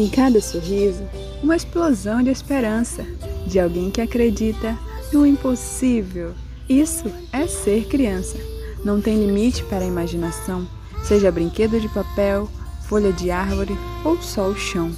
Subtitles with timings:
[0.00, 1.04] Em cada sorriso,
[1.42, 3.04] uma explosão de esperança
[3.46, 4.74] de alguém que acredita
[5.12, 6.32] no impossível.
[6.66, 8.38] Isso é ser criança.
[8.82, 10.66] Não tem limite para a imaginação,
[11.02, 12.48] seja brinquedo de papel,
[12.88, 14.90] folha de árvore ou só o chão.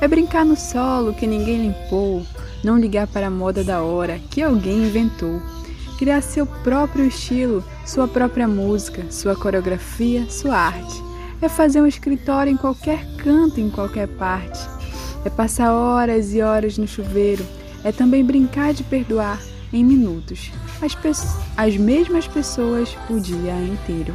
[0.00, 2.24] É brincar no solo que ninguém limpou,
[2.62, 5.42] não ligar para a moda da hora que alguém inventou.
[5.98, 11.02] Criar seu próprio estilo, sua própria música, sua coreografia, sua arte.
[11.40, 14.58] É fazer um escritório em qualquer canto, em qualquer parte.
[15.24, 17.44] É passar horas e horas no chuveiro.
[17.84, 19.40] É também brincar de perdoar
[19.72, 20.50] em minutos
[20.82, 20.96] as,
[21.56, 24.14] as mesmas pessoas o dia inteiro.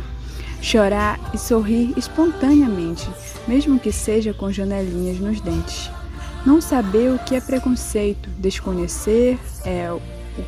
[0.62, 3.10] Chorar e sorrir espontaneamente,
[3.48, 5.90] mesmo que seja com janelinhas nos dentes.
[6.46, 10.02] Não saber o que é preconceito, desconhecer é o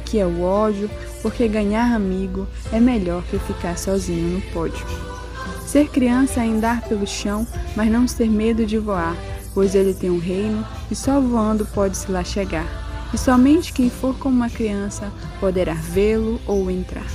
[0.06, 0.90] que é o ódio,
[1.22, 5.13] porque ganhar amigo é melhor que ficar sozinho no pódio.
[5.66, 9.16] Ser criança é andar pelo chão, mas não ter medo de voar,
[9.54, 12.68] pois ele tem um reino e só voando pode se lá chegar.
[13.14, 17.08] E somente quem for como uma criança poderá vê-lo ou entrar.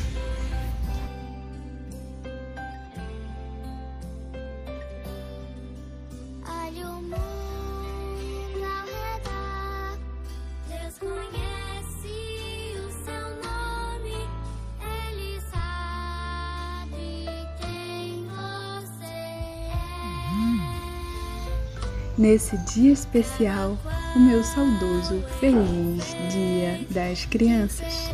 [22.19, 23.78] Nesse dia especial,
[24.16, 28.10] o meu saudoso feliz Dia das Crianças.